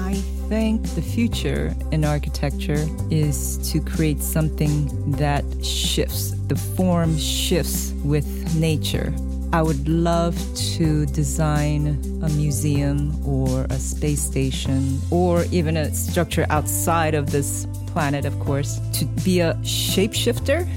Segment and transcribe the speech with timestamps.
[0.00, 0.14] I
[0.48, 8.26] think the future in architecture is to create something that shifts, the form shifts with
[8.56, 9.12] nature.
[9.52, 10.36] I would love
[10.76, 17.66] to design a museum or a space station or even a structure outside of this
[17.88, 20.68] planet, of course, to be a shapeshifter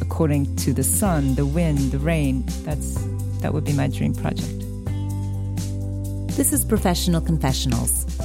[0.00, 2.44] according to the sun, the wind, the rain.
[2.64, 2.94] That's
[3.40, 4.64] that would be my dream project.
[6.36, 8.17] This is Professional Confessionals.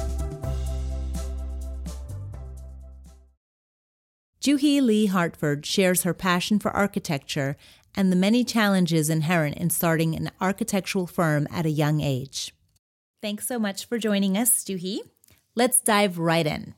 [4.44, 7.56] Juhi Lee Hartford shares her passion for architecture
[7.94, 12.52] and the many challenges inherent in starting an architectural firm at a young age.
[13.22, 14.98] Thanks so much for joining us, Juhi.
[15.54, 16.74] Let's dive right in.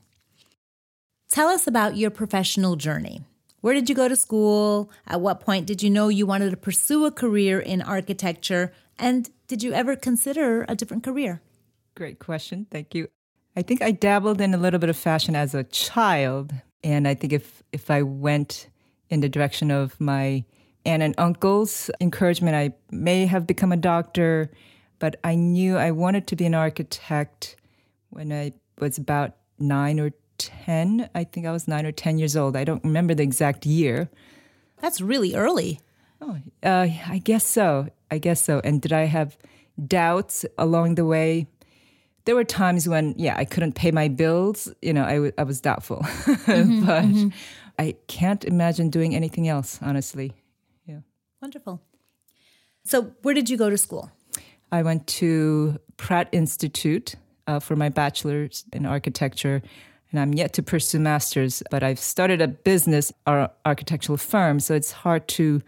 [1.29, 3.23] Tell us about your professional journey.
[3.59, 4.89] Where did you go to school?
[5.05, 8.71] At what point did you know you wanted to pursue a career in architecture?
[8.97, 11.41] And did you ever consider a different career?
[11.95, 12.65] Great question.
[12.71, 13.09] Thank you.
[13.57, 16.53] I think I dabbled in a little bit of fashion as a child.
[16.83, 18.67] And I think if, if I went
[19.09, 20.45] in the direction of my
[20.85, 24.51] aunt and uncle's encouragement, I may have become a doctor.
[24.99, 27.55] But I knew I wanted to be an architect
[28.09, 31.09] when I was about nine or 10.
[31.13, 32.55] I think I was nine or 10 years old.
[32.55, 34.09] I don't remember the exact year.
[34.81, 35.79] That's really early.
[36.21, 37.89] Oh, uh, I guess so.
[38.09, 38.61] I guess so.
[38.63, 39.37] And did I have
[39.85, 41.47] doubts along the way?
[42.27, 44.71] There were times when, yeah, I couldn't pay my bills.
[44.81, 46.05] You know, I, w- I was doubtful.
[46.47, 47.29] Mm-hmm, but mm-hmm.
[47.79, 50.33] I can't imagine doing anything else, honestly.
[50.85, 50.99] Yeah.
[51.41, 51.81] Wonderful.
[52.83, 54.11] So, where did you go to school?
[54.71, 57.15] I went to Pratt Institute
[57.47, 59.61] uh, for my bachelor's in architecture
[60.11, 64.73] and I'm yet to pursue masters, but I've started a business or architectural firm, so
[64.73, 65.61] it's hard to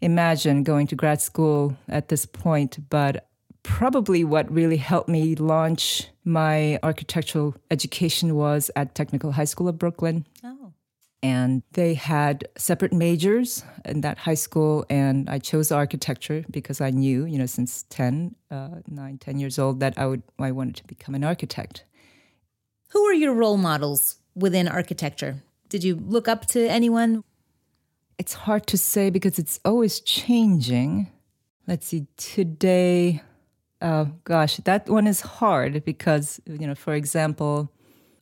[0.00, 3.28] imagine going to grad school at this point, but
[3.62, 9.78] probably what really helped me launch my architectural education was at Technical High School of
[9.78, 10.26] Brooklyn.
[10.44, 10.72] Oh.
[11.22, 16.90] And they had separate majors in that high school, and I chose architecture because I
[16.90, 20.76] knew, you know, since 10, uh, 9, 10 years old, that I would I wanted
[20.76, 21.84] to become an architect.
[22.88, 25.42] Who were your role models within architecture?
[25.68, 27.22] Did you look up to anyone?
[28.18, 31.08] It's hard to say because it's always changing.
[31.68, 33.22] Let's see, today,
[33.82, 37.70] oh gosh, that one is hard because, you know, for example,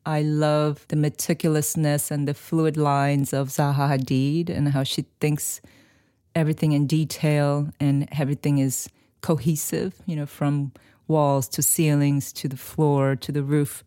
[0.07, 5.61] I love the meticulousness and the fluid lines of Zaha Hadid and how she thinks
[6.35, 8.89] everything in detail and everything is
[9.21, 10.73] cohesive, you know, from
[11.07, 13.85] walls to ceilings to the floor to the roof.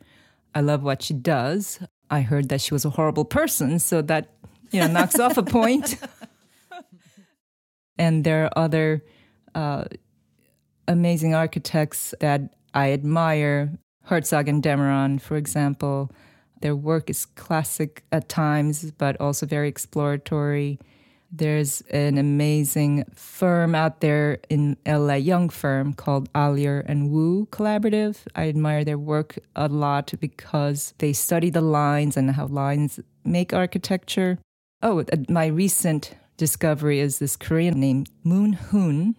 [0.54, 1.80] I love what she does.
[2.12, 4.36] I heard that she was a horrible person, so that
[4.72, 5.98] you know knocks off a point.
[7.98, 9.04] and there are other
[9.56, 9.86] uh,
[10.88, 13.72] amazing architects that I admire.
[14.06, 16.12] Herzog and de Meuron, for example.
[16.62, 20.80] Their work is classic at times, but also very exploratory.
[21.36, 28.18] There's an amazing firm out there in LA, young firm called Oyler and Wu Collaborative.
[28.36, 33.52] I admire their work a lot because they study the lines and how lines make
[33.52, 34.38] architecture.
[34.82, 39.16] Oh, my recent discovery is this Korean named Moon Hoon,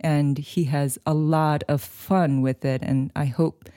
[0.00, 2.82] and he has a lot of fun with it.
[2.82, 3.68] And I hope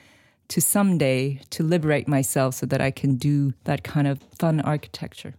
[0.48, 5.34] to someday to liberate myself so that I can do that kind of fun architecture.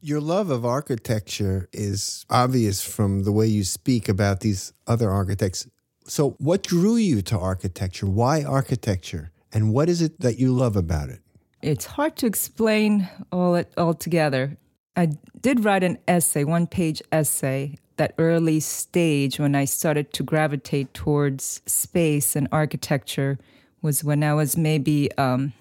[0.00, 5.66] Your love of architecture is obvious from the way you speak about these other architects.
[6.06, 8.06] So, what drew you to architecture?
[8.06, 9.32] Why architecture?
[9.52, 11.20] And what is it that you love about it?
[11.62, 14.56] It's hard to explain all it all together.
[14.96, 15.10] I
[15.40, 20.92] did write an essay, one page essay, that early stage when I started to gravitate
[20.94, 23.38] towards space and architecture
[23.82, 25.52] was when I was maybe um,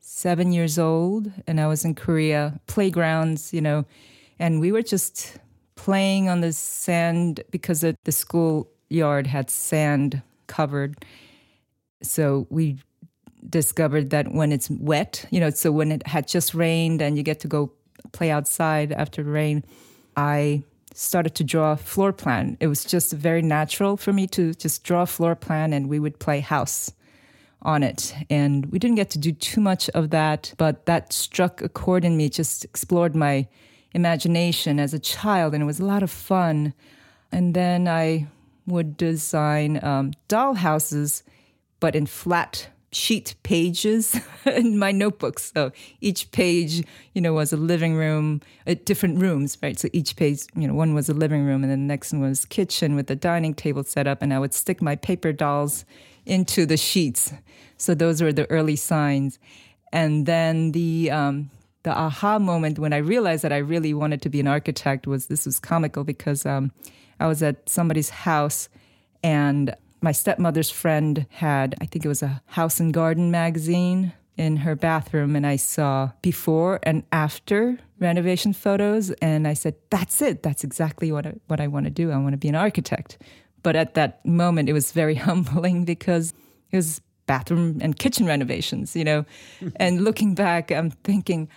[0.00, 3.84] seven years old and I was in Korea, playgrounds, you know,
[4.38, 5.38] and we were just
[5.74, 11.04] playing on the sand because the, the school yard had sand covered.
[12.02, 12.78] So we
[13.48, 17.22] discovered that when it's wet, you know, so when it had just rained and you
[17.22, 17.72] get to go
[18.12, 19.64] play outside after rain,
[20.16, 20.62] I
[20.94, 22.56] started to draw a floor plan.
[22.60, 25.98] It was just very natural for me to just draw a floor plan and we
[25.98, 26.92] would play house
[27.62, 28.14] on it.
[28.28, 32.04] And we didn't get to do too much of that, but that struck a chord
[32.04, 33.46] in me, just explored my
[33.94, 36.74] imagination as a child, and it was a lot of fun.
[37.30, 38.26] And then I
[38.66, 41.22] would design um, doll houses,
[41.80, 45.50] but in flat sheet pages in my notebooks.
[45.54, 46.84] So each page,
[47.14, 49.78] you know, was a living room, uh, different rooms, right?
[49.78, 52.22] So each page, you know, one was a living room, and then the next one
[52.22, 55.84] was kitchen with the dining table set up, and I would stick my paper dolls
[56.26, 57.32] into the sheets.
[57.76, 59.38] So those were the early signs.
[59.92, 61.50] And then the um,
[61.82, 65.26] the aha moment when I realized that I really wanted to be an architect was
[65.26, 66.72] this was comical because um,
[67.18, 68.68] I was at somebody's house
[69.22, 74.58] and my stepmother's friend had, I think it was a house and garden magazine in
[74.58, 79.10] her bathroom, and I saw before and after renovation photos.
[79.22, 80.42] And I said, That's it.
[80.42, 82.10] That's exactly what I, what I want to do.
[82.10, 83.18] I want to be an architect.
[83.62, 86.32] But at that moment, it was very humbling because
[86.70, 89.24] it was bathroom and kitchen renovations, you know.
[89.76, 91.48] and looking back, I'm thinking,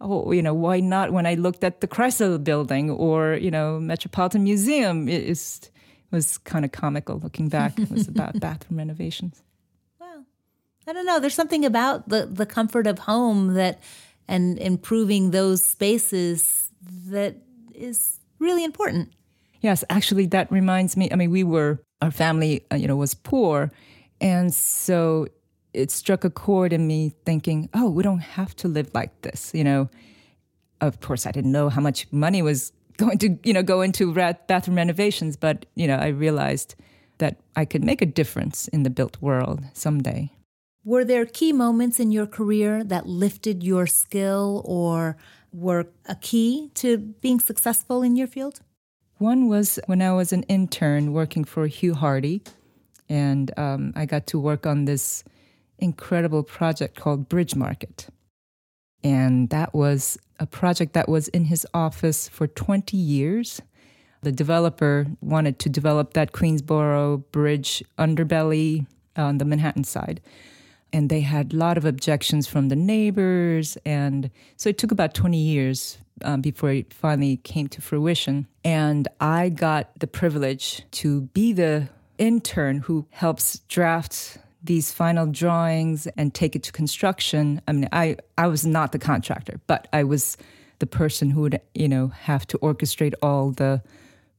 [0.00, 3.80] oh, you know, why not when I looked at the Chrysler building or, you know,
[3.80, 5.08] Metropolitan Museum?
[5.08, 5.70] It, it
[6.14, 7.78] was kind of comical looking back.
[7.78, 9.42] It was about bathroom renovations.
[10.00, 10.24] Well,
[10.86, 11.20] I don't know.
[11.20, 13.82] There's something about the, the comfort of home that
[14.26, 16.70] and improving those spaces
[17.08, 17.36] that
[17.74, 19.12] is really important.
[19.60, 21.10] Yes, actually, that reminds me.
[21.10, 23.70] I mean, we were, our family, uh, you know, was poor.
[24.20, 25.26] And so
[25.72, 29.52] it struck a chord in me thinking, oh, we don't have to live like this,
[29.54, 29.88] you know.
[30.80, 34.12] Of course, I didn't know how much money was going to, you know, go into
[34.12, 36.74] bathroom renovations, but, you know, I realized
[37.18, 40.30] that I could make a difference in the built world someday.
[40.84, 45.16] Were there key moments in your career that lifted your skill or
[45.52, 48.60] were a key to being successful in your field?
[49.18, 52.42] One was when I was an intern working for Hugh Hardy,
[53.08, 55.24] and um, I got to work on this
[55.78, 58.08] incredible project called Bridge Market.
[59.04, 63.60] And that was a project that was in his office for 20 years.
[64.22, 70.22] The developer wanted to develop that Queensboro Bridge underbelly on the Manhattan side.
[70.92, 73.76] And they had a lot of objections from the neighbors.
[73.84, 78.46] And so it took about 20 years um, before it finally came to fruition.
[78.64, 86.06] And I got the privilege to be the intern who helps draft these final drawings
[86.16, 87.60] and take it to construction.
[87.68, 90.36] I mean, I, I was not the contractor, but I was
[90.78, 93.82] the person who would, you know, have to orchestrate all the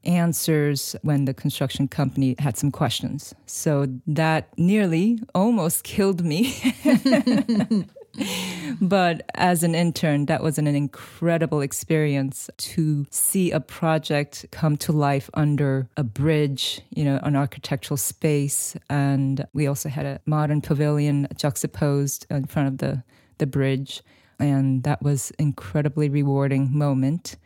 [0.03, 3.33] answers when the construction company had some questions.
[3.45, 6.53] So that nearly almost killed me.
[8.81, 14.91] but as an intern, that was an incredible experience to see a project come to
[14.91, 18.75] life under a bridge, you know, an architectural space.
[18.89, 23.03] And we also had a modern pavilion juxtaposed in front of the,
[23.37, 24.01] the bridge.
[24.39, 27.37] And that was incredibly rewarding moment.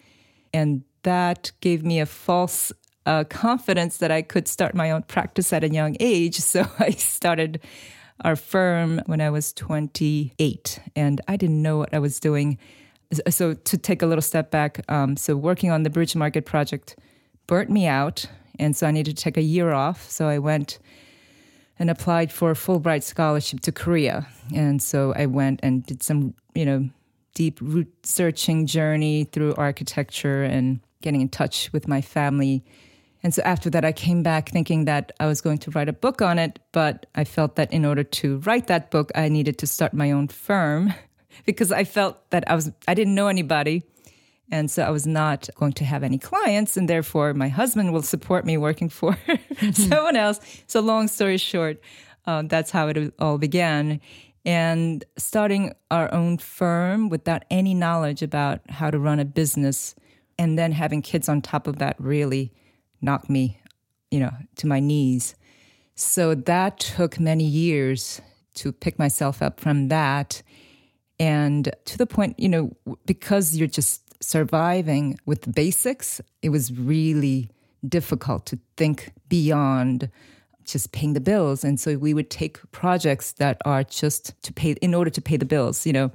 [0.53, 2.71] And that gave me a false
[3.05, 6.39] uh, confidence that I could start my own practice at a young age.
[6.49, 7.59] So I started
[8.23, 12.57] our firm when I was 28, and I didn't know what I was doing.
[13.29, 16.95] So, to take a little step back, um, so working on the Bridge Market project
[17.47, 18.25] burnt me out,
[18.59, 20.09] and so I needed to take a year off.
[20.09, 20.79] So, I went
[21.79, 24.27] and applied for a Fulbright scholarship to Korea.
[24.53, 26.89] And so I went and did some, you know,
[27.33, 32.65] deep root searching journey through architecture and getting in touch with my family
[33.21, 35.93] and so after that, I came back thinking that I was going to write a
[35.93, 39.57] book on it, but I felt that in order to write that book, I needed
[39.59, 40.93] to start my own firm
[41.45, 43.83] because I felt that I was I didn't know anybody.
[44.51, 48.01] And so I was not going to have any clients, and therefore my husband will
[48.01, 49.15] support me working for
[49.73, 50.39] someone else.
[50.65, 51.79] So, long story short,
[52.25, 54.01] uh, that's how it all began.
[54.45, 59.93] And starting our own firm without any knowledge about how to run a business,
[60.39, 62.51] and then having kids on top of that really
[63.01, 63.59] knocked me,
[64.11, 65.35] you know, to my knees.
[65.95, 68.21] So that took many years
[68.55, 70.41] to pick myself up from that.
[71.19, 72.71] And to the point, you know,
[73.05, 77.49] because you're just surviving with the basics, it was really
[77.87, 80.09] difficult to think beyond
[80.65, 81.63] just paying the bills.
[81.63, 85.37] And so we would take projects that are just to pay in order to pay
[85.37, 86.11] the bills, you know.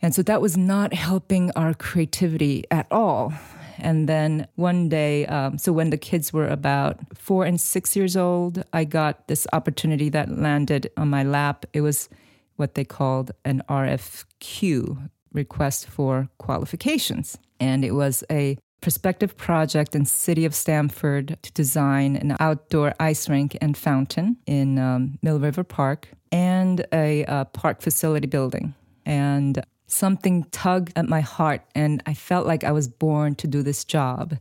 [0.00, 3.32] And so that was not helping our creativity at all.
[3.78, 8.16] And then one day, um, so when the kids were about four and six years
[8.16, 11.66] old, I got this opportunity that landed on my lap.
[11.72, 12.08] It was
[12.56, 17.38] what they called an RFQ, request for qualifications.
[17.58, 23.28] And it was a prospective project in city of Stamford to design an outdoor ice
[23.28, 28.74] rink and fountain in um, Mill River Park and a, a park facility building.
[29.06, 33.62] And something tugged at my heart, and I felt like I was born to do
[33.62, 34.38] this job.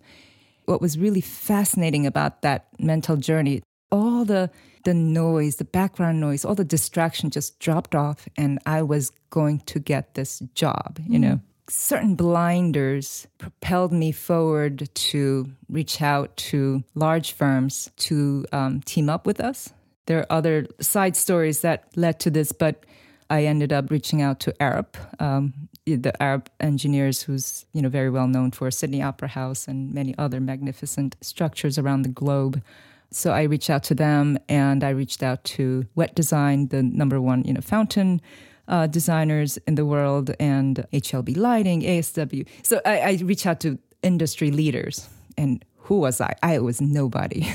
[0.65, 4.49] What was really fascinating about that mental journey, all the
[4.83, 9.59] the noise, the background noise, all the distraction just dropped off, and I was going
[9.59, 11.21] to get this job, you mm.
[11.21, 11.39] know.
[11.69, 19.25] Certain blinders propelled me forward to reach out to large firms to um, team up
[19.27, 19.71] with us.
[20.07, 22.83] There are other side stories that led to this, but
[23.31, 25.53] I ended up reaching out to Arup, um,
[25.85, 30.13] the Arup engineers, who's you know very well known for Sydney Opera House and many
[30.17, 32.61] other magnificent structures around the globe.
[33.09, 37.21] So I reached out to them, and I reached out to Wet Design, the number
[37.21, 38.21] one you know fountain
[38.67, 42.45] uh, designers in the world, and HLB Lighting, ASW.
[42.63, 45.07] So I, I reached out to industry leaders,
[45.37, 46.35] and who was I?
[46.43, 47.47] I was nobody.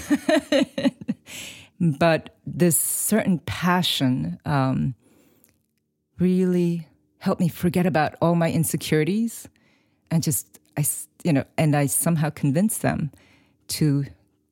[1.80, 4.94] but this certain passion um,
[6.18, 9.48] really helped me forget about all my insecurities
[10.10, 10.84] and just I
[11.24, 13.10] you know and I somehow convinced them
[13.68, 14.06] to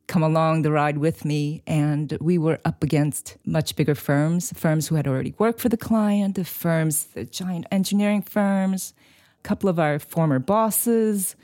[0.07, 1.63] come along the ride with me.
[1.67, 5.77] And we were up against much bigger firms firms who had already worked for the
[5.77, 8.93] client the firms the giant engineering firms
[9.39, 11.37] a couple of our former bosses.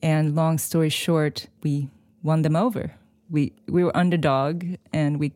[0.00, 1.88] And long story short we
[2.22, 2.94] won them over.
[3.30, 5.32] We we were underdog and we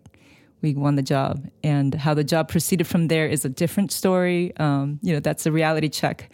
[0.62, 1.46] we won the job.
[1.62, 4.56] And how the job proceeded from there is a different story.
[4.56, 6.30] Um, you know, that's a reality check.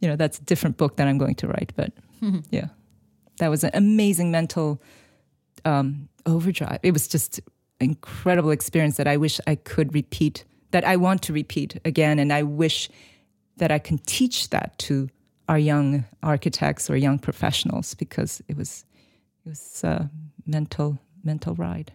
[0.00, 1.72] You know, that's a different book that I'm going to write.
[1.76, 2.40] But mm-hmm.
[2.50, 2.68] yeah,
[3.38, 4.80] that was an amazing mental
[5.64, 6.78] um, overdrive.
[6.82, 7.40] It was just
[7.80, 10.44] incredible experience that I wish I could repeat.
[10.70, 12.88] That I want to repeat again, and I wish
[13.58, 15.08] that I can teach that to
[15.48, 18.84] our young architects or young professionals because it was
[19.44, 20.10] it was a
[20.46, 21.92] mental mental ride.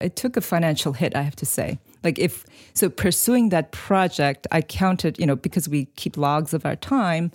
[0.00, 1.78] It took a financial hit, I have to say.
[2.04, 6.64] Like if so pursuing that project, I counted, you know, because we keep logs of
[6.64, 7.32] our time,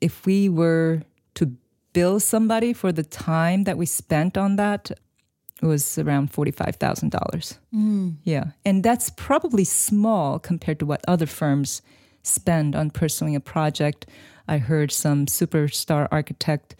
[0.00, 1.02] if we were
[1.34, 1.56] to
[1.92, 7.58] bill somebody for the time that we spent on that, it was around $45,000.
[7.72, 8.16] Mm.
[8.24, 8.46] Yeah.
[8.64, 11.82] And that's probably small compared to what other firms
[12.24, 14.06] spend on pursuing a project.
[14.48, 16.74] I heard some superstar architect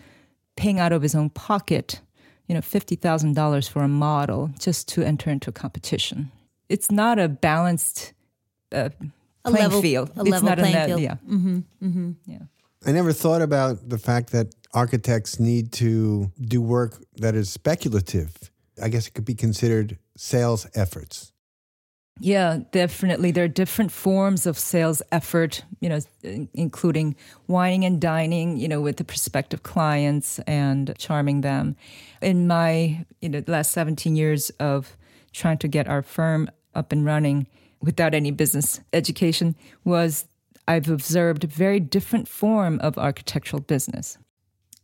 [0.56, 2.00] paying out of his own pocket
[2.46, 6.30] you know, $50,000 for a model just to enter into a competition.
[6.68, 8.12] It's not a balanced
[8.72, 8.90] uh,
[9.44, 10.10] playing level, field.
[10.16, 11.00] A it's level not playing a field.
[11.00, 11.16] Yeah.
[11.28, 12.10] Mm-hmm, mm-hmm.
[12.26, 12.38] Yeah.
[12.84, 18.50] I never thought about the fact that architects need to do work that is speculative.
[18.82, 21.32] I guess it could be considered sales efforts.
[22.20, 23.30] Yeah, definitely.
[23.30, 25.98] There are different forms of sales effort, you know,
[26.54, 27.16] including
[27.48, 31.74] wining and dining, you know, with the prospective clients and charming them.
[32.20, 34.96] In my, you know, last 17 years of
[35.32, 37.46] trying to get our firm up and running
[37.80, 40.26] without any business education was
[40.68, 44.18] I've observed a very different form of architectural business.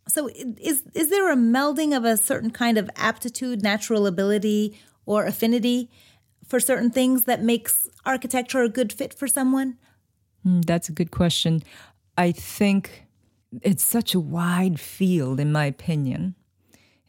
[0.09, 5.25] So is is there a melding of a certain kind of aptitude, natural ability or
[5.25, 5.91] affinity
[6.49, 9.77] for certain things that makes architecture a good fit for someone?
[10.47, 11.63] Mm, that's a good question.
[12.17, 13.07] I think
[13.63, 16.35] it's such a wide field, in my opinion.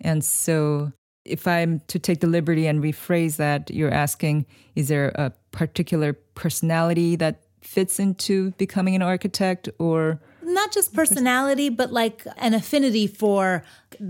[0.02, 0.92] And so,
[1.26, 6.14] if I'm to take the liberty and rephrase that, you're asking, is there a particular
[6.14, 13.08] personality that fits into becoming an architect or not just personality, but like an affinity
[13.08, 13.64] for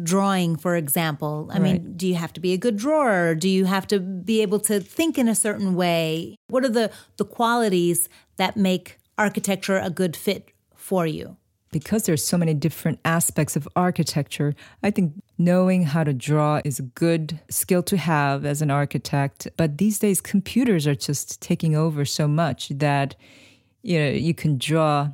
[0.03, 1.49] drawing, for example.
[1.51, 1.61] I right.
[1.61, 3.35] mean, do you have to be a good drawer?
[3.35, 6.35] Do you have to be able to think in a certain way?
[6.47, 11.37] What are the, the qualities that make architecture a good fit for you?
[11.71, 16.79] Because there's so many different aspects of architecture, I think knowing how to draw is
[16.79, 19.47] a good skill to have as an architect.
[19.55, 23.15] But these days, computers are just taking over so much that
[23.83, 25.09] you know you can draw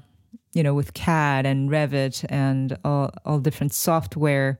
[0.55, 4.57] you know, with CAD and Revit and all, all different software.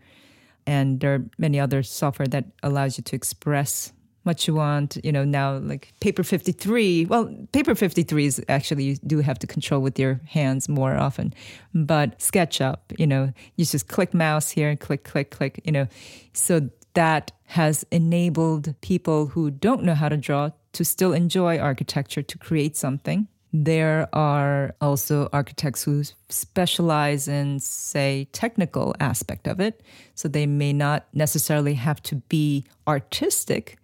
[0.67, 4.97] And there are many other software that allows you to express what you want.
[5.03, 7.05] You know, now like Paper 53.
[7.05, 11.33] Well, Paper 53 is actually you do have to control with your hands more often.
[11.73, 15.87] But SketchUp, you know, you just click mouse here and click, click, click, you know.
[16.33, 22.21] So that has enabled people who don't know how to draw to still enjoy architecture
[22.21, 23.29] to create something
[23.63, 29.81] there are also architects who specialize in, say, technical aspect of it.
[30.13, 33.77] So they may not necessarily have to be artistic,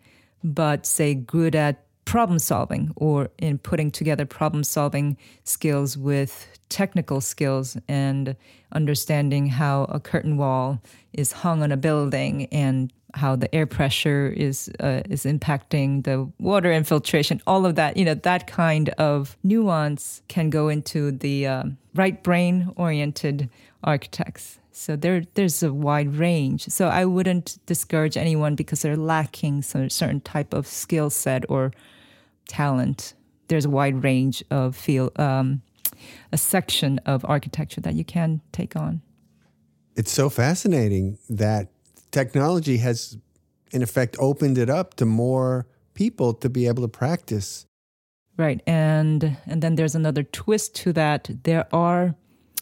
[0.43, 7.21] but say good at problem solving or in putting together problem solving skills with technical
[7.21, 8.35] skills and
[8.73, 10.81] understanding how a curtain wall
[11.13, 16.31] is hung on a building and how the air pressure is uh, is impacting the
[16.39, 21.47] water infiltration all of that you know that kind of nuance can go into the
[21.47, 23.49] um, right brain oriented
[23.83, 24.59] architects.
[24.71, 26.67] So there there's a wide range.
[26.69, 31.71] So i wouldn't discourage anyone because they're lacking some certain type of skill set or
[32.47, 33.13] talent.
[33.47, 35.61] There's a wide range of field um,
[36.31, 39.01] a section of architecture that you can take on.
[39.95, 41.67] It's so fascinating that
[42.11, 43.17] technology has,
[43.71, 47.65] in effect, opened it up to more people to be able to practice
[48.37, 48.61] Right.
[48.65, 51.29] And and then there's another twist to that.
[51.43, 52.15] There are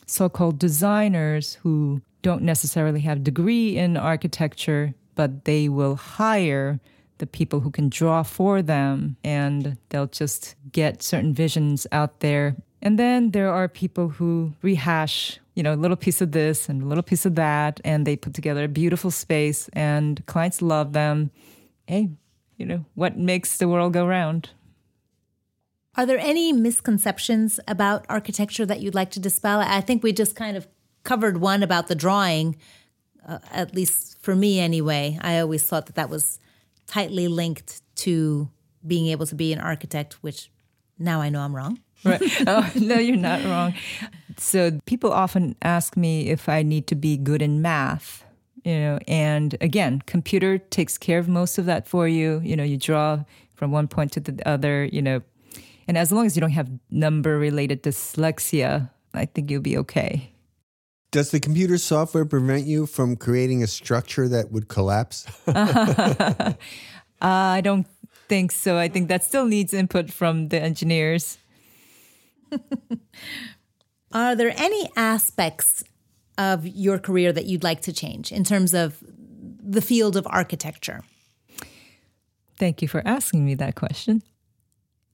[0.05, 6.79] so-called designers who don't necessarily have degree in architecture, but they will hire
[7.19, 12.55] the people who can draw for them and they'll just get certain visions out there.
[12.81, 16.81] And then there are people who rehash, you know, a little piece of this and
[16.81, 20.93] a little piece of that, and they put together a beautiful space and clients love
[20.93, 21.31] them.
[21.88, 22.09] Hey,
[22.57, 24.51] you know, what makes the world go round?
[25.95, 29.59] Are there any misconceptions about architecture that you'd like to dispel?
[29.59, 30.67] I think we just kind of
[31.03, 32.55] covered one about the drawing,
[33.27, 35.17] uh, at least for me anyway.
[35.21, 36.39] I always thought that that was
[36.88, 38.50] tightly linked to
[38.86, 40.50] being able to be an architect, which
[40.98, 41.79] now I know I'm wrong.
[42.03, 42.21] Right.
[42.47, 43.73] Oh, no, you're not wrong.
[44.37, 48.23] So people often ask me if I need to be good in math,
[48.63, 52.39] you know, and again, computer takes care of most of that for you.
[52.43, 53.23] You know, you draw
[53.55, 55.21] from one point to the other, you know,
[55.87, 60.31] and as long as you don't have number related dyslexia, I think you'll be okay.
[61.11, 65.25] Does the computer software prevent you from creating a structure that would collapse?
[65.47, 66.53] uh,
[67.19, 67.87] I don't
[68.27, 68.77] think so.
[68.77, 71.39] I think that still needs input from the engineers.
[74.11, 75.83] Are there any aspects
[76.37, 79.03] of your career that you'd like to change in terms of
[79.61, 81.03] the field of architecture?
[82.57, 84.23] Thank you for asking me that question.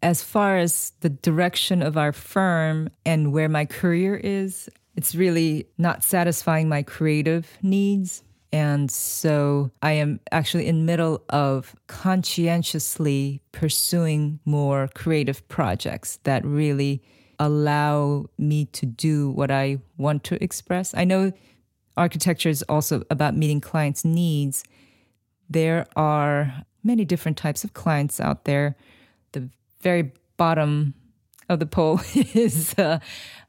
[0.02, 5.68] As far as the direction of our firm and where my career is, it's really
[5.78, 8.24] not satisfying my creative needs.
[8.52, 16.46] And so I am actually in the middle of conscientiously pursuing more creative projects that
[16.46, 17.02] really
[17.40, 20.94] allow me to do what I want to express.
[20.96, 21.32] I know
[21.98, 24.64] architecture is also about meeting clients' needs.
[25.50, 28.76] There are many different types of clients out there.
[29.32, 29.50] The
[29.82, 30.94] very bottom
[31.50, 33.00] of the pole is, uh,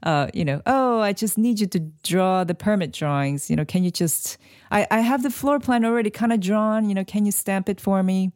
[0.02, 3.48] uh, you know, oh, I just need you to draw the permit drawings.
[3.50, 4.38] You know, can you just,
[4.70, 6.88] I, I have the floor plan already kind of drawn.
[6.88, 8.32] You know, can you stamp it for me?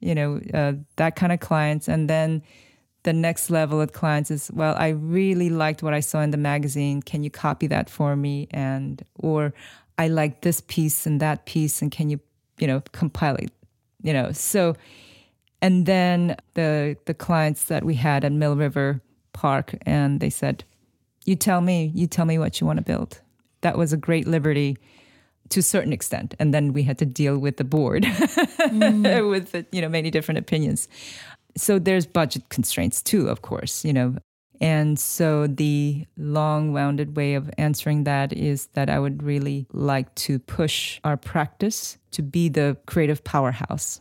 [0.00, 1.88] You know, uh, that kind of clients.
[1.88, 2.42] And then
[3.08, 6.36] the next level of clients is, well, I really liked what I saw in the
[6.36, 7.00] magazine.
[7.00, 8.48] Can you copy that for me?
[8.50, 9.54] And, or
[9.96, 11.80] I like this piece and that piece.
[11.80, 12.20] And can you,
[12.58, 13.50] you know, compile it?
[14.02, 14.76] You know, so,
[15.62, 19.00] and then the the clients that we had at Mill River
[19.32, 20.62] Park, and they said,
[21.24, 23.20] "You tell me, you tell me what you want to build."
[23.62, 24.76] That was a great liberty
[25.48, 29.30] to a certain extent, and then we had to deal with the board mm.
[29.30, 30.88] with you know many different opinions.
[31.56, 34.16] So there's budget constraints too, of course, you know.
[34.60, 40.12] And so the long wounded way of answering that is that I would really like
[40.16, 44.00] to push our practice to be the creative powerhouse.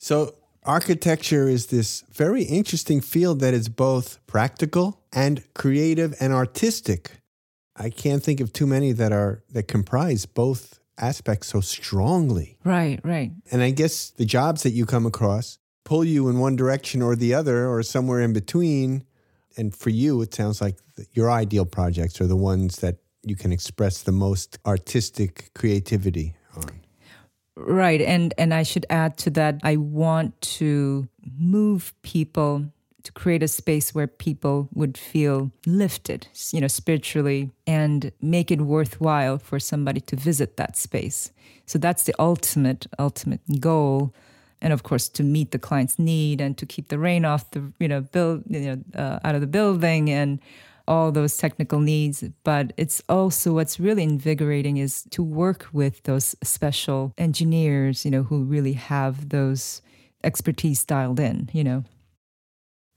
[0.00, 7.12] So Architecture is this very interesting field that is both practical and creative and artistic.
[7.76, 12.58] I can't think of too many that are that comprise both aspects so strongly.
[12.62, 13.32] Right, right.
[13.50, 17.16] And I guess the jobs that you come across pull you in one direction or
[17.16, 19.04] the other or somewhere in between.
[19.56, 20.78] And for you, it sounds like
[21.12, 26.80] your ideal projects are the ones that you can express the most artistic creativity on.
[27.56, 28.00] Right.
[28.00, 33.48] And and I should add to that I want to move people to create a
[33.48, 40.00] space where people would feel lifted, you know, spiritually and make it worthwhile for somebody
[40.00, 41.32] to visit that space.
[41.66, 44.14] So that's the ultimate ultimate goal
[44.62, 47.72] and of course to meet the client's need and to keep the rain off the
[47.78, 50.40] you know build you know uh, out of the building and
[50.90, 56.34] all those technical needs, but it's also what's really invigorating is to work with those
[56.42, 59.82] special engineers, you know, who really have those
[60.24, 61.84] expertise dialed in, you know.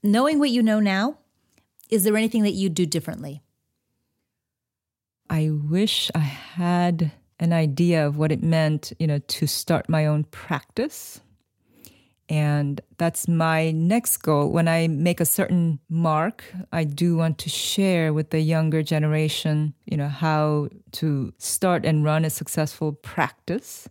[0.02, 1.18] Knowing what you know now,
[1.88, 3.42] is there anything that you'd do differently?
[5.30, 10.04] I wish I had an idea of what it meant, you know, to start my
[10.04, 11.20] own practice
[12.28, 14.50] and that's my next goal.
[14.50, 19.74] When I make a certain mark, I do want to share with the younger generation,
[19.84, 23.88] you know, how to start and run a successful practice.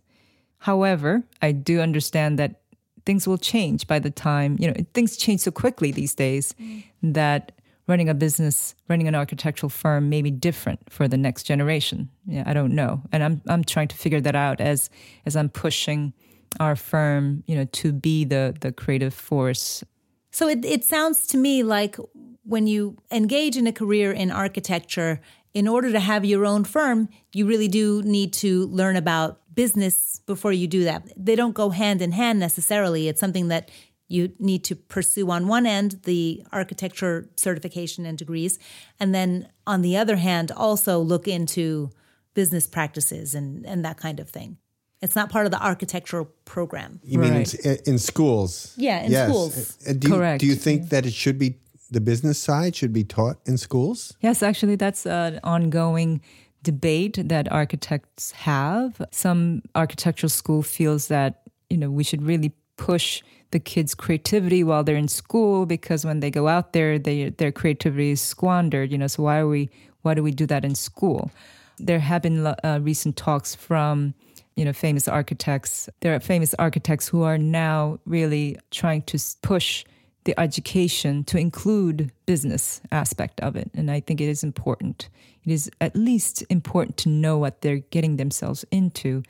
[0.58, 2.62] However, I do understand that
[3.06, 6.82] things will change by the time, you know, things change so quickly these days mm.
[7.02, 7.52] that
[7.86, 12.08] running a business, running an architectural firm may be different for the next generation.
[12.26, 13.02] Yeah, I don't know.
[13.12, 14.90] And I'm I'm trying to figure that out as
[15.26, 16.14] as I'm pushing
[16.60, 19.84] our firm, you know, to be the the creative force.
[20.30, 21.96] So it it sounds to me like
[22.44, 25.20] when you engage in a career in architecture,
[25.52, 30.20] in order to have your own firm, you really do need to learn about business
[30.26, 31.02] before you do that.
[31.16, 33.08] They don't go hand in hand necessarily.
[33.08, 33.70] It's something that
[34.08, 38.58] You need to pursue on one end the architecture certification and degrees,
[39.00, 41.90] and then on the other hand, also look into
[42.34, 44.58] business practices and, and that kind of thing.
[45.04, 46.90] It's not part of the architectural program.
[47.04, 47.54] You mean Right.
[47.54, 48.72] in, in schools?
[48.76, 49.28] Yeah, in yes.
[49.28, 49.52] schools.
[49.86, 50.40] Uh, Do you, Correct.
[50.40, 51.50] Do you think that it should be
[51.90, 53.98] the business side should be taught in schools?
[54.20, 56.20] Yes, actually, that's an ongoing
[56.62, 58.90] debate that architects have.
[59.10, 64.82] Some architectural school feels that you know we should really push the kids' creativity while
[64.84, 68.90] they're in school because when they go out there, they, their creativity is squandered.
[68.90, 69.68] You know, so why are we?
[70.02, 71.30] Why do we do that in school?
[71.78, 74.14] There have been uh, recent talks from
[74.56, 75.88] you know famous architects.
[76.00, 79.84] There are famous architects who are now really trying to push
[80.24, 83.70] the education to include business aspect of it.
[83.74, 85.08] And i think it is important.
[85.44, 89.22] It is at least important to know what they're getting themselves into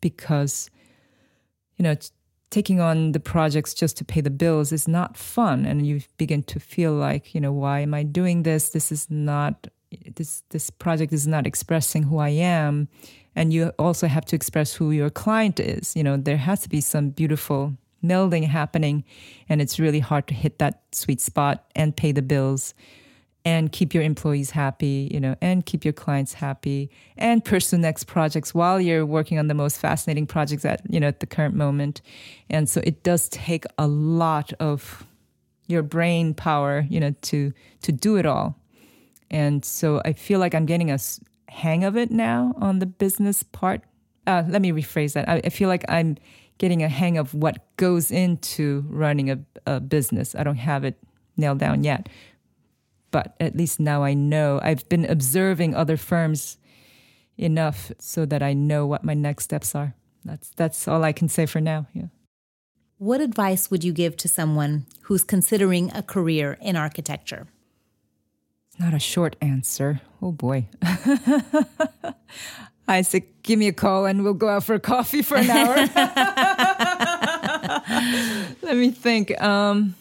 [0.00, 0.70] because
[1.76, 1.96] you know
[2.50, 5.64] taking on the projects just to pay the bills is not fun.
[5.64, 8.70] And you begin to feel like you know why am i doing this?
[8.70, 9.68] This is not
[10.16, 12.88] this this project is not expressing who i am
[13.36, 15.94] and you also have to express who your client is.
[15.96, 19.04] You know there has to be some beautiful melding happening
[19.48, 22.74] and it's really hard to hit that sweet spot and pay the bills
[23.46, 28.04] and keep your employees happy you know and keep your clients happy and pursue next
[28.04, 31.54] projects while you're working on the most fascinating projects at you know at the current
[31.54, 32.00] moment.
[32.50, 35.06] And so it does take a lot of
[35.66, 38.58] your brain power you know to to do it all.
[39.30, 40.98] And so i feel like i'm getting a
[41.54, 43.82] hang of it now on the business part?
[44.26, 45.28] Uh, let me rephrase that.
[45.28, 46.16] I, I feel like i'm
[46.58, 50.34] getting a hang of what goes into running a, a business.
[50.34, 50.96] I don't have it
[51.36, 52.08] nailed down yet.
[53.10, 54.60] But at least now i know.
[54.62, 56.58] I've been observing other firms
[57.36, 59.94] enough so that i know what my next steps are.
[60.24, 61.86] That's that's all i can say for now.
[61.92, 62.08] Yeah.
[62.98, 67.46] What advice would you give to someone who's considering a career in architecture?
[68.78, 70.00] Not a short answer.
[70.20, 70.66] Oh boy.
[72.88, 75.74] Isaac, give me a call and we'll go out for coffee for an hour.
[78.62, 79.40] Let me think.
[79.40, 79.94] Um,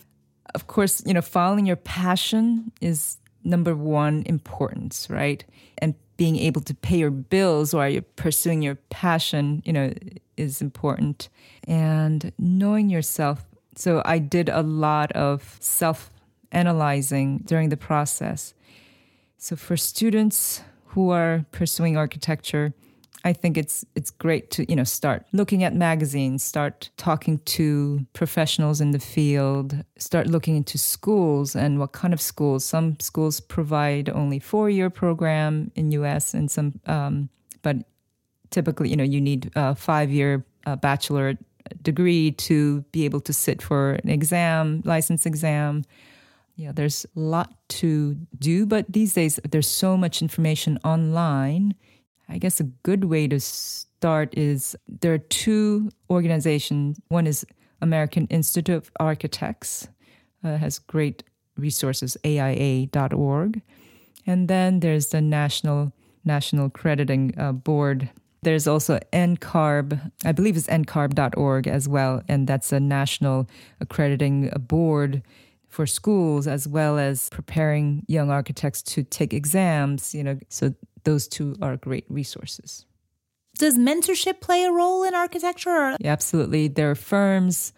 [0.54, 5.44] of course, you know, following your passion is number one importance, right?
[5.78, 9.94] And being able to pay your bills while you're pursuing your passion, you know,
[10.38, 11.30] is important.
[11.68, 13.46] And knowing yourself.
[13.76, 16.12] So I did a lot of self
[16.52, 18.54] analyzing during the process.
[19.44, 22.74] So for students who are pursuing architecture,
[23.26, 28.06] I think it's it's great to you know start looking at magazines, start talking to
[28.14, 32.64] professionals in the field, start looking into schools and what kind of schools.
[32.64, 36.34] Some schools provide only four year program in U.S.
[36.34, 37.28] and some, um,
[37.64, 37.76] but
[38.50, 41.38] typically you know you need a five year uh, bachelor
[41.82, 45.84] degree to be able to sit for an exam, license exam.
[46.56, 51.74] Yeah, there's a lot to do, but these days there's so much information online.
[52.30, 57.00] I guess a good way to start is there are two organizations.
[57.08, 57.46] One is
[57.82, 59.88] American Institute of Architects,
[60.44, 61.24] uh, has great
[61.58, 63.62] resources, AIA.org.
[64.26, 65.92] And then there's the National
[66.24, 68.10] National Crediting uh, Board.
[68.44, 75.22] There's also NCARB, I believe it's ncarb.org as well, and that's a national accrediting board
[75.74, 80.38] for schools as well as preparing young architects to take exams, you know.
[80.50, 82.86] So those two are great resources.
[83.58, 85.70] Does mentorship play a role in architecture?
[85.70, 86.68] Or Yeah, absolutely.
[86.68, 87.74] There are firms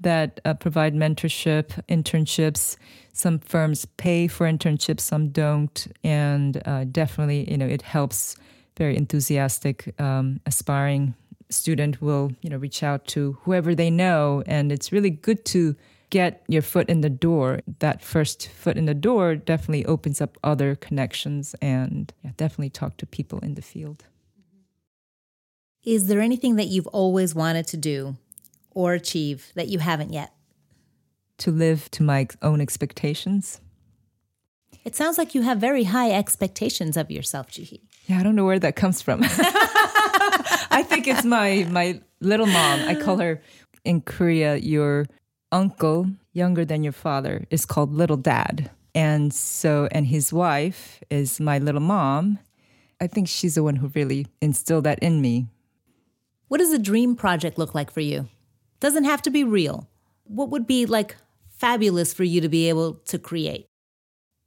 [0.00, 2.76] that uh, provide mentorship, internships.
[3.12, 8.36] Some firms pay for internships, some don't, and uh, definitely, you know, it helps.
[8.76, 11.14] Very enthusiastic, um, aspiring
[11.50, 15.74] student will, you know, reach out to whoever they know, and it's really good to
[16.10, 17.60] get your foot in the door.
[17.80, 22.96] That first foot in the door definitely opens up other connections, and yeah, definitely talk
[22.98, 24.04] to people in the field.
[25.84, 28.16] is there anything that you've always wanted to do
[28.72, 30.32] or achieve that you haven't yet?
[31.38, 33.60] To live to my own expectations.
[34.84, 37.80] It sounds like you have very high expectations of yourself, Juhi.
[38.06, 39.20] Yeah, I don't know where that comes from.
[40.70, 42.80] I think it's my my little mom.
[42.88, 43.40] I call her
[43.84, 45.06] in Korea your
[45.52, 48.70] uncle, younger than your father, is called little dad.
[48.94, 52.38] And so and his wife is my little mom.
[53.00, 55.46] I think she's the one who really instilled that in me.
[56.48, 58.28] What does a dream project look like for you?
[58.80, 59.88] Doesn't have to be real.
[60.24, 61.16] What would be like
[61.48, 63.66] fabulous for you to be able to create?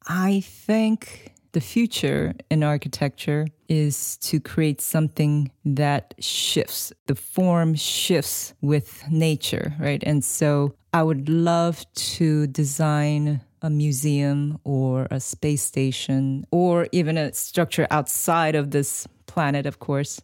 [0.07, 6.91] I think the future in architecture is to create something that shifts.
[7.07, 10.03] The form shifts with nature, right?
[10.05, 11.85] And so I would love
[12.17, 19.07] to design a museum or a space station or even a structure outside of this
[19.25, 20.19] planet, of course,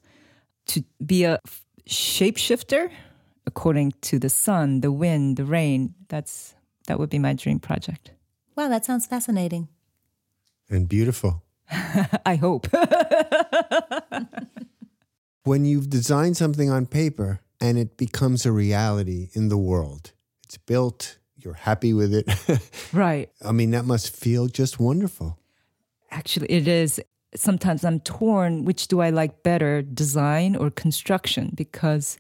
[0.66, 1.40] to be a
[1.88, 2.92] shapeshifter
[3.46, 5.96] according to the sun, the wind, the rain.
[6.10, 6.54] That's
[6.88, 8.12] that would be my dream project.
[8.58, 9.70] Wow, that sounds fascinating.
[10.70, 11.44] And beautiful.
[12.26, 12.68] I hope.
[15.44, 20.58] when you've designed something on paper and it becomes a reality in the world, it's
[20.58, 22.28] built, you're happy with it.
[22.94, 23.30] right.
[23.44, 25.38] I mean, that must feel just wonderful.
[26.12, 27.02] Actually, it is.
[27.36, 31.52] Sometimes I'm torn which do I like better, design or construction?
[31.54, 32.18] Because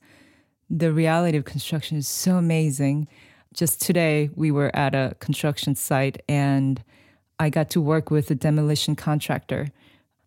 [0.69, 3.07] the reality of construction is so amazing.
[3.53, 6.83] Just today, we were at a construction site and
[7.39, 9.69] I got to work with a demolition contractor.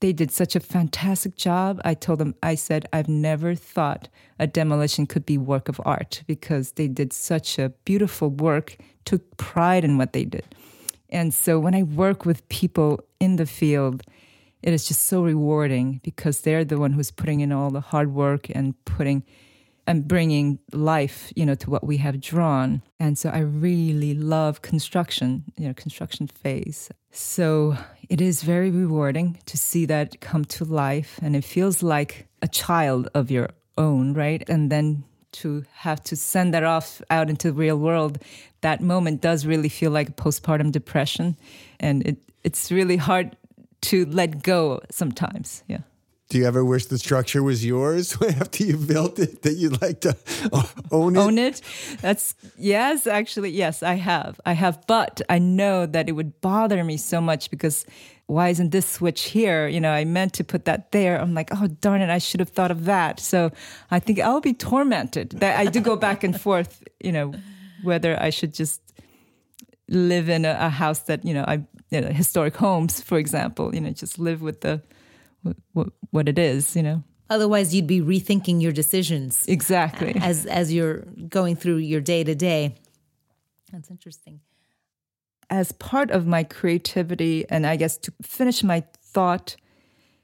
[0.00, 1.80] They did such a fantastic job.
[1.84, 6.22] I told them, I said, I've never thought a demolition could be work of art
[6.26, 10.44] because they did such a beautiful work, took pride in what they did.
[11.10, 14.02] And so when I work with people in the field,
[14.62, 18.14] it is just so rewarding because they're the one who's putting in all the hard
[18.14, 19.24] work and putting
[19.90, 22.80] and bringing life, you know, to what we have drawn.
[23.00, 26.90] And so I really love construction, you know, construction phase.
[27.10, 27.76] So
[28.08, 32.46] it is very rewarding to see that come to life and it feels like a
[32.46, 34.48] child of your own, right?
[34.48, 38.20] And then to have to send that off out into the real world,
[38.60, 41.36] that moment does really feel like postpartum depression.
[41.80, 43.36] And it, it's really hard
[43.80, 45.64] to let go sometimes.
[45.66, 45.80] Yeah.
[46.30, 50.00] Do you ever wish the structure was yours after you built it that you'd like
[50.02, 50.16] to
[50.92, 51.18] own it?
[51.18, 51.60] Own it?
[52.00, 54.40] That's yes, actually, yes, I have.
[54.46, 57.84] I have, but I know that it would bother me so much because
[58.26, 59.66] why isn't this switch here?
[59.66, 61.20] You know, I meant to put that there.
[61.20, 63.18] I'm like, oh darn it, I should have thought of that.
[63.18, 63.50] So
[63.90, 65.30] I think I'll be tormented.
[65.40, 67.34] That I do go back and forth, you know,
[67.82, 68.80] whether I should just
[69.88, 73.74] live in a, a house that, you know, I you know, historic homes, for example,
[73.74, 74.80] you know, just live with the
[75.72, 77.02] what, what it is, you know.
[77.30, 82.34] Otherwise, you'd be rethinking your decisions exactly as as you're going through your day to
[82.34, 82.74] day.
[83.70, 84.40] That's interesting.
[85.48, 89.54] As part of my creativity, and I guess to finish my thought,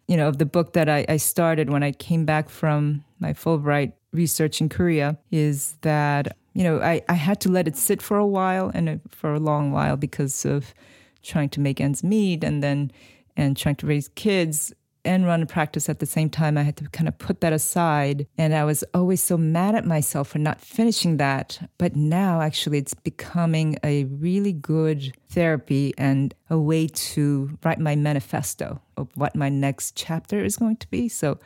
[0.09, 3.33] you know, of the book that I, I started when I came back from my
[3.33, 8.03] Fulbright research in Korea, is that you know I, I had to let it sit
[8.03, 10.75] for a while and uh, for a long while because of
[11.23, 12.91] trying to make ends meet and then
[13.37, 14.73] and trying to raise kids
[15.07, 16.59] and run a practice at the same time.
[16.59, 18.27] I had to kind of put that aside.
[18.37, 21.71] And I was always so mad at myself for not finishing that.
[21.79, 27.95] But now, actually, it's becoming a really good therapy and a way to write my
[27.95, 31.09] manifesto of what my next chapter is going to be.
[31.09, 31.39] So,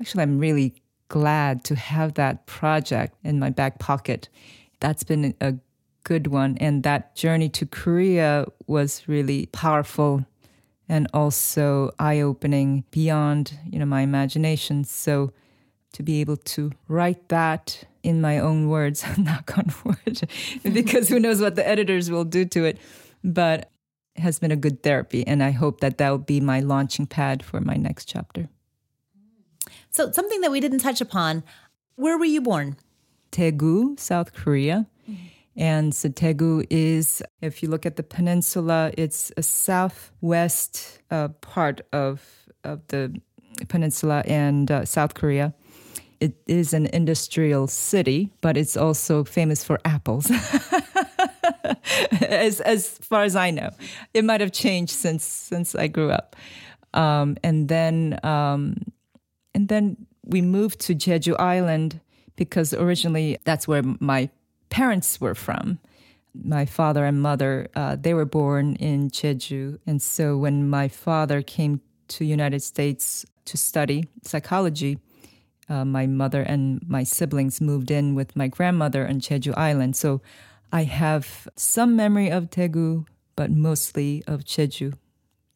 [0.00, 0.74] actually, I'm really
[1.08, 4.28] glad to have that project in my back pocket.
[4.80, 5.54] That's been a
[6.04, 6.56] good one.
[6.58, 10.24] And that journey to Korea was really powerful
[10.88, 14.84] and also eye-opening beyond you know my imagination.
[14.84, 15.32] So
[15.94, 20.28] to be able to write that in my own words knock on wood
[20.74, 22.78] because who knows what the editors will do to it
[23.22, 23.70] but
[24.14, 27.06] it has been a good therapy and i hope that that will be my launching
[27.06, 28.48] pad for my next chapter.
[29.90, 31.42] So something that we didn't touch upon
[31.96, 32.76] where were you born?
[33.32, 34.86] Daegu south korea
[35.56, 42.22] and Daegu is, if you look at the peninsula, it's a southwest uh, part of,
[42.64, 43.20] of the
[43.68, 45.54] peninsula and uh, South Korea.
[46.20, 50.30] It is an industrial city, but it's also famous for apples.
[52.22, 53.70] as as far as I know,
[54.14, 56.36] it might have changed since since I grew up.
[56.94, 58.76] Um, and then um,
[59.54, 62.00] and then we moved to Jeju Island
[62.36, 64.30] because originally that's where my
[64.74, 65.78] parents were from.
[66.34, 69.78] My father and mother, uh, they were born in Jeju.
[69.86, 74.98] And so when my father came to United States to study psychology,
[75.68, 79.94] uh, my mother and my siblings moved in with my grandmother on Jeju Island.
[79.94, 80.20] So
[80.72, 83.06] I have some memory of Daegu,
[83.36, 84.94] but mostly of Jeju,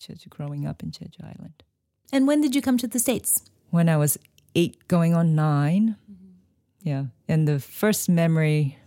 [0.01, 1.65] Jeju growing up in Jeju Island.
[2.13, 3.43] And when did you come to the States?
[3.71, 4.17] When I was
[4.55, 6.89] eight, going on 9 mm-hmm.
[6.89, 7.07] Yeah.
[7.27, 8.79] And the first memory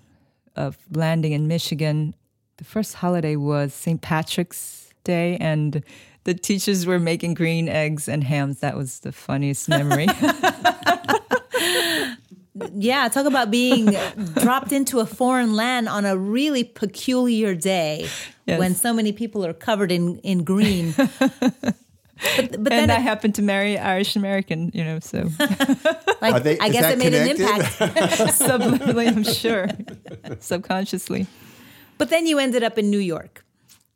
[0.55, 2.15] of landing in Michigan,
[2.57, 4.01] the first holiday was St.
[4.01, 5.83] Patrick's Day, and
[6.23, 8.59] the teachers were making green eggs and hams.
[8.59, 10.07] That was the funniest memory.
[12.73, 13.95] yeah, talk about being
[14.35, 18.07] dropped into a foreign land on a really peculiar day
[18.45, 18.59] yes.
[18.59, 20.93] when so many people are covered in, in green.
[22.37, 25.29] But, but and then I it- happened to marry Irish American, you know, so
[26.21, 27.79] like, they- I guess it made an impact.
[28.39, 29.67] subliminally, I'm sure,
[30.39, 31.27] subconsciously.
[31.97, 33.45] But then you ended up in New York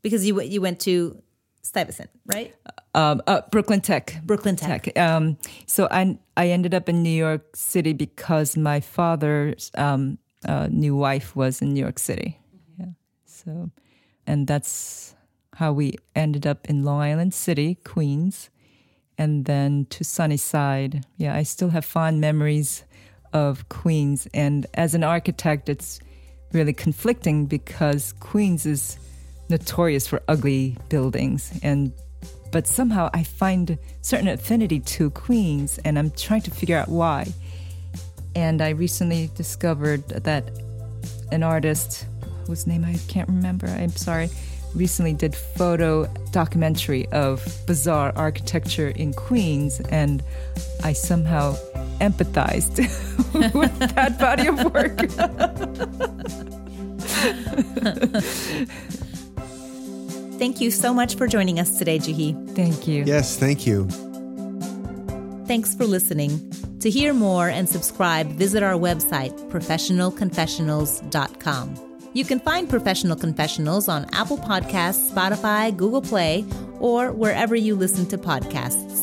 [0.02, 1.22] because you went- you went to
[1.62, 2.54] Stuyvesant, right?
[2.94, 4.20] Um, uh, Brooklyn Tech.
[4.24, 4.98] Brooklyn Tech.
[4.98, 10.68] Um, so I I ended up in New York City because my father's um, uh,
[10.72, 12.40] new wife was in New York City.
[12.80, 12.86] Yeah.
[13.26, 13.72] So,
[14.28, 15.15] and that's
[15.56, 18.50] how we ended up in Long Island City, Queens,
[19.18, 21.06] and then to Sunnyside.
[21.18, 22.84] Yeah, I still have fond memories
[23.34, 26.00] of Queens, and as an architect, it's
[26.52, 28.98] really conflicting because Queens is
[29.50, 31.92] notorious for ugly buildings and
[32.52, 37.28] but somehow I find certain affinity to Queens and I'm trying to figure out why.
[38.34, 40.52] And I recently discovered that
[41.34, 42.06] an artist
[42.48, 44.30] whose name I can't remember, I'm sorry,
[44.76, 50.22] recently did photo documentary of bizarre architecture in Queens and
[50.84, 51.56] I somehow
[52.00, 52.78] empathized
[53.54, 55.00] with that body of work.
[60.38, 62.36] Thank you so much for joining us today, Juhi.
[62.56, 63.06] Thank you.
[63.06, 63.88] Yes, thank you.
[65.48, 66.52] Thanks for listening.
[66.82, 71.85] To hear more and subscribe, visit our website, professionalconfessionals.com.
[72.16, 76.46] You can find Professional Confessionals on Apple Podcasts, Spotify, Google Play,
[76.80, 78.95] or wherever you listen to podcasts.